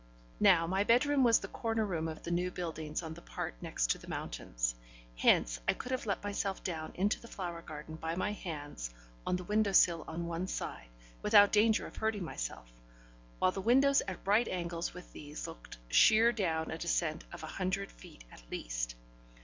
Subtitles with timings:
[0.39, 3.91] Now my bedroom was the corner room of the new buildings on the part next
[3.91, 4.73] to the mountains.
[5.15, 8.89] Hence I could have let myself down into the flower garden by my hands
[9.27, 10.87] on the window sill on one side,
[11.21, 12.71] without danger of hurting myself;
[13.37, 17.57] while the windows at right angles with these looked sheer down a descent of a
[17.61, 18.95] hundred feet at least.